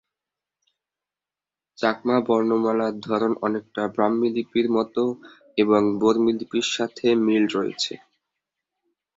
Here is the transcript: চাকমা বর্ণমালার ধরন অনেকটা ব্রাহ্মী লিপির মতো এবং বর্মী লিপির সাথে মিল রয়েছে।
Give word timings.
চাকমা 1.77 2.17
বর্ণমালার 2.27 2.93
ধরন 2.99 3.33
অনেকটা 3.41 3.81
ব্রাহ্মী 3.93 4.27
লিপির 4.35 4.67
মতো 4.71 5.03
এবং 5.57 5.81
বর্মী 6.01 6.31
লিপির 6.39 6.67
সাথে 6.75 7.07
মিল 7.25 7.43
রয়েছে। 7.55 7.93